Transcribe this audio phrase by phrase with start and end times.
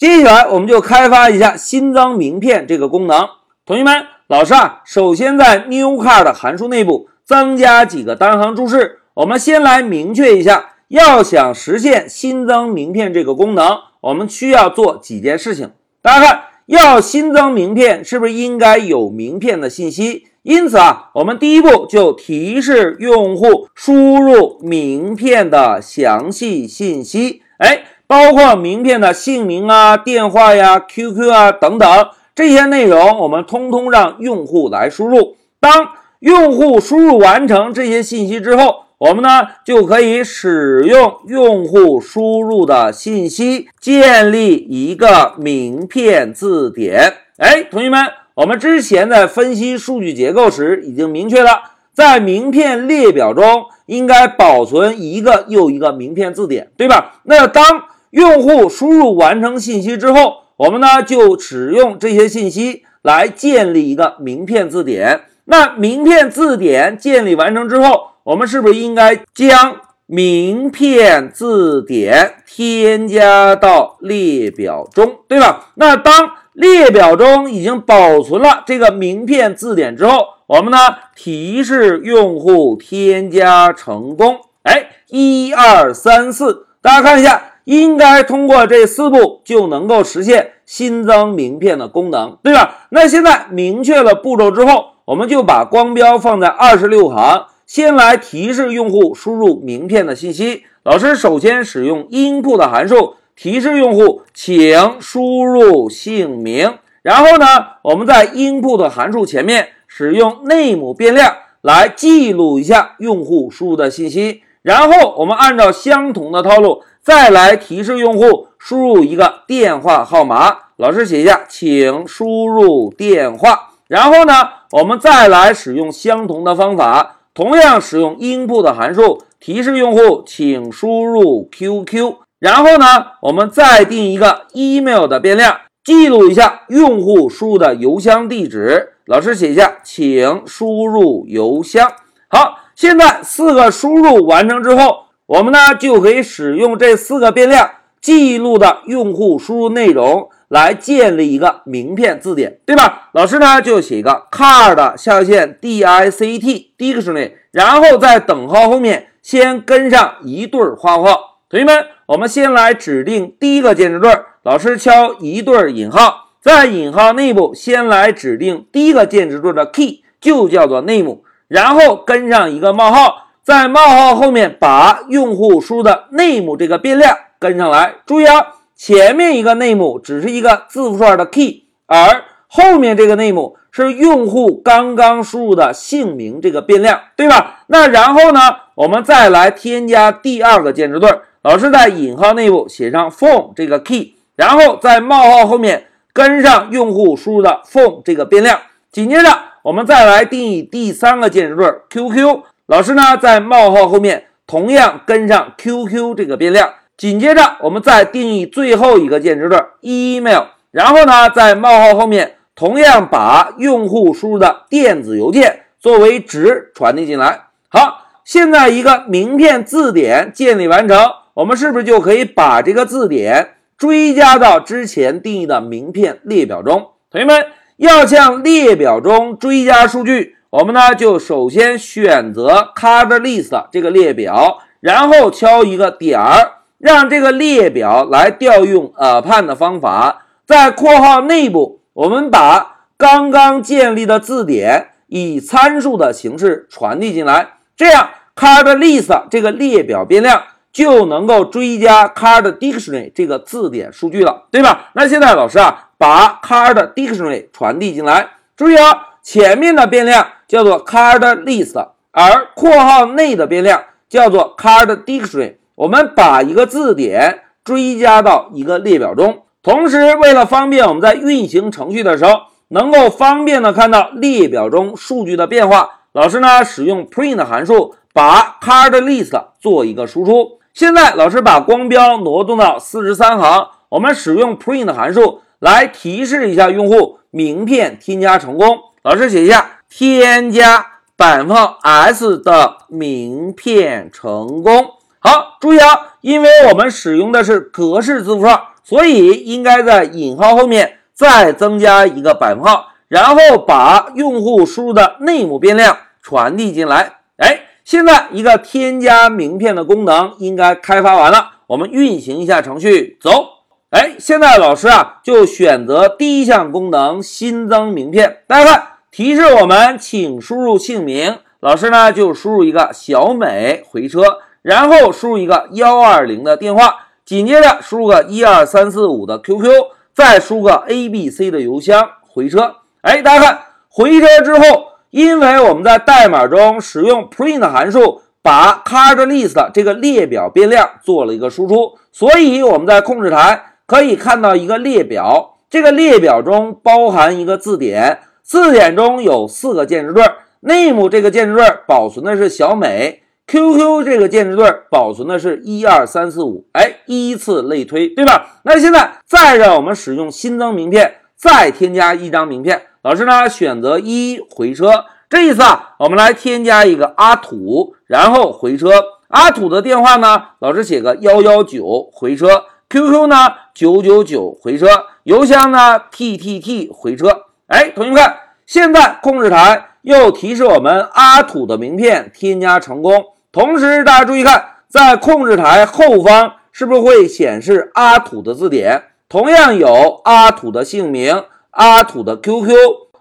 [0.00, 3.28] 接下来我们就开发一下新增名片这个功能。
[3.66, 9.00] 同学们，老师啊，首先在 new card 函数内部增加几个单行注释。
[9.12, 15.72] 我们先来明确一下，要想实现新增名片这个功能，我们需要做几件事情。
[16.00, 20.28] 大家看，要新增名片，是不是应该有名片的信息？
[20.42, 35.36] 因此啊，我们第一步就提示用户输入名片的详细信息，哎，包括名片的姓名啊、电话呀、QQ 啊等等这些内容，我们通通让用户来输入。
[35.60, 47.14] 当用户输入完成这些信息之后，我们呢就可以使用用户输入的信息建立一个名片字典。
[47.36, 48.00] 哎，同学们。
[48.34, 51.60] 我们之前在分析数据结构时已经明确了，
[51.92, 57.20] 在名片列表中应该保存一个又一个名片字典，对吧？
[57.24, 57.62] 那当
[58.10, 65.22] 用户输入完成信息之后，我们呢就使用这些信息来建立一个名片字典。
[65.44, 75.70] 那名片字典建立完成之后，我们是不是应该将名片字典添加到列表中，对吧？
[75.76, 76.12] 那当
[76.52, 80.78] 列表中已经保存了这个名片字典之后，我们呢
[81.14, 84.38] 提示用户添加成功。
[84.64, 92.88] 哎，一二三四，大家看一下，应该通过这四步就能够实现新增名片的功能，对吧？
[92.88, 100.64] 那现在明确了步骤之后，我们就把光标放在二十六行，先来提示用户输入名片的信息。
[100.82, 103.14] 老师首先使用 input 函数。
[103.36, 106.74] 提示用户，请输入姓名。
[107.00, 107.46] 然后呢，
[107.84, 114.42] 我们在 input 函数前面使用 name 变量来记录一下用户输入的信息。
[114.60, 120.56] 然后我们按照相同的套路，再来提示用户输入一个电话号码。
[120.76, 123.70] 老师写一下，请输入电话。
[123.88, 132.14] 然后呢，我们再来使用相同的方法，同样使用 input 函数提示用户，请输入 QQ。
[132.38, 132.86] 然后呢，
[133.22, 138.94] 我们再定一个 email 的变量，记录一下用户输入的邮箱地址。
[139.06, 141.90] 老师写一下，请输入邮箱。
[142.28, 147.70] 好，现在四个输入完成之后，我们呢就可以使用这四个变量
[148.00, 153.10] 记录的用户输入内容来建立一个名片字典，对吧？
[153.12, 161.38] 老师呢就写一个 card 下划线 dict dictionary，然后在等号后面先跟上一对花括号。
[161.48, 177.96] 同学们，我们先来指定第一个键值对，老师敲一对引号，在引号内部先来指定第一个键值对的 key，就叫做 name，然后跟上一个冒号，在冒号后面把用户输入的 name 这个变量跟上来。
[178.06, 178.46] 注意啊，
[178.76, 187.64] 前面一个 name 只是一个字符串的 key，而后面这个 name 是用户刚刚输入的姓名这个变量，对吧？
[187.66, 188.40] 那然后呢，
[188.76, 191.10] 我们再来添加第二个键值对。
[191.42, 198.60] 老师在引号内部写上 phone 这个 key，然后在冒号后面跟上用户输入的 phone 这个变量。
[198.92, 199.28] 紧接着，
[199.64, 202.42] 我们再来定义第三个键值对 QQ。
[202.70, 206.74] 老师呢在冒号后面同样跟上 QQ 这个变量。
[206.96, 217.46] 紧接着，我们再定义最后一个键值对 email，然后呢在冒号后面同样把用户输入的电子邮件作为值传递进来。
[217.68, 220.96] 好，现在一个名片字典建立完成。
[221.34, 226.90] 我们是不是就可以把这个字典追加到之前定义的名片列表中？
[227.10, 227.46] 同学们
[227.78, 250.42] 要向列表中追加数据，我们呢就首先选择 card list 这个列表，然后敲一个点儿，让这个列表来调用 append 的方法，在括号内部，我们把刚刚建立的字典以参数的形式传递进来，这样 card list 这个列表变量。
[250.72, 254.90] 就能够追加 card dictionary 这个字典数据了，对吧？
[254.92, 258.30] 那现在老师啊，把 card dictionary 传递进来。
[258.56, 261.76] 注意啊，前面的变量叫做 card list，
[262.10, 265.54] 而括号内的变量叫做 card dictionary。
[265.76, 272.32] 我们把一个字典追加到一个列表中，同时为了方便我们在运行程序的时候
[272.66, 280.58] 能够方便的看到列表中数据的变化，老师呢使用 print 函数把 card list 做一个输出。
[280.74, 288.80] 现在老师把光标挪动到四十三行，我们使用 print 函数来提示一下用户名片添加成功。
[289.02, 294.92] 老师写一下添加百分号 s 的名片成功。
[295.18, 307.18] 好，注意啊，因为我们使用的是格式字符串，所以应该在引号后面再增加一个百分号，然后把用户输入的内幕变量传递进来。
[307.36, 313.44] 哎，现在一个添加名片的功能应该开发完了，我们运行一下程序，走。
[313.90, 327.06] 哎，现在老师啊就选择第一项功能新增名片，大家看提示我们请输入姓名，老师呢就输入一个小美回车，然后输入一个幺二零的电话。
[327.24, 329.68] 紧接着输入个一二三四五的 QQ，
[330.14, 332.76] 再输个 A B C 的邮箱回车。
[333.00, 345.56] 哎，大家看回车之后，因为我们在代码中使用 print 函数，把 card list 这个列表变量做了一个输出，所以我们在控制台可以看到一个列表。
[345.68, 348.18] 这个列表中包含一个字典，
[348.50, 350.24] 字典中有四个键值对
[350.62, 353.22] ，name 这个键值对保存的是小美。
[353.46, 358.60] QQ 这个键值对保存的是一二三四五，哎，依次类推，对吧？
[358.64, 362.82] 那现在再让我们使用新增名片，再添加一张名片。
[363.02, 368.90] 老师呢选择一回车，这一次啊，我们来添加一个阿土，然后回车。
[369.28, 372.64] 阿土的电话呢，老师写个幺幺九回车。
[372.88, 373.36] QQ 呢
[373.72, 374.88] 九九九回车，
[375.22, 377.44] 邮箱呢 ttt 回车。
[377.70, 378.36] 哎，同学们看，
[378.66, 383.26] 现在控制台又提示我们阿土的名片添加成功。
[383.52, 389.04] 同时，大家注意看，在控制台后方是不是会显示阿土的字典？
[389.28, 392.74] 同样有阿土的姓名、阿土的 QQ。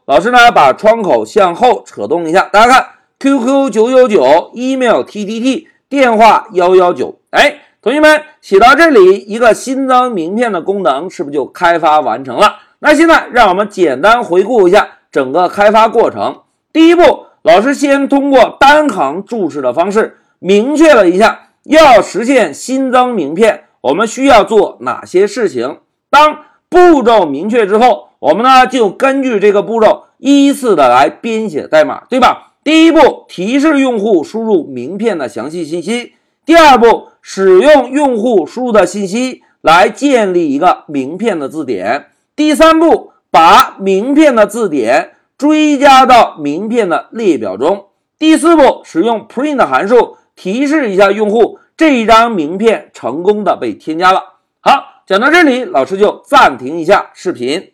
[0.06, 2.88] 老师呢，把窗口向后扯动一下，大家看
[3.20, 7.20] ，QQ 九九九，email ttt，电话幺幺九。
[7.30, 12.56] 哎，同学们写到这里，一个新增名片的功能是不是就开发完成了？
[12.80, 16.42] 那现在让我们简单回顾一下整个开发过程。
[16.74, 17.26] 第一步。
[17.42, 25.78] 老师先通过单行注释的方式明确了一下，要实现新增名片，我们需要做哪些事情。
[26.10, 32.52] 当步骤明确之后，我们呢就根据这个步骤依次的来编写代码，对吧？
[32.62, 36.12] 第一步，提示用户输入名片的详细信息；
[36.46, 42.02] 第二步，使用用户输入的信息来建立一个名片的字典；
[42.40, 45.18] 第三步，把名片的字典。
[45.38, 47.88] 追加到名片的列表中。
[48.18, 54.36] 第四步，使用 print 函数提示一下用户，这一张名片成功的被添加了。
[54.62, 57.74] 好，讲到这里，老师就暂停一下视频。